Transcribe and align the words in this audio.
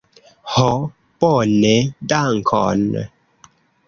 Ho, 0.53 0.63
bone, 1.25 1.73
dankon. 2.13 2.81